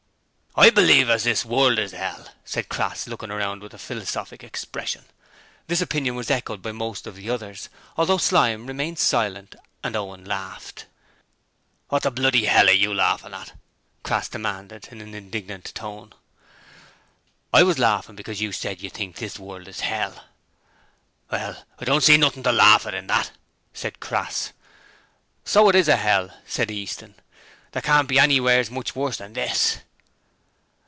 [0.53, 5.05] 'I believe as THIS world is 'ell,' said Crass, looking around with a philosophic expression.
[5.67, 10.25] This opinion was echoed by most of the others, although Slyme remained silent and Owen
[10.25, 10.87] laughed.
[11.89, 13.53] 'Wot the bloody 'ell are YOU laughin' at?'
[14.03, 16.11] Crass demanded in an indignant tone.
[17.53, 20.25] 'I was laughing because you said you think this world is hell.'
[21.31, 23.31] 'Well, I don't see nothing to laugh at in that,'
[23.73, 24.51] said Crass.
[25.45, 27.15] 'So it IS a 'ell,' said Easton.
[27.71, 29.77] 'There can't be anywheres much worse than this.'